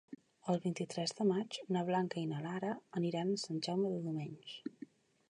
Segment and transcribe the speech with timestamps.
[0.51, 4.57] El vint-i-tres de maig na Blanca i na Nara aniran a Sant Jaume dels Domenys.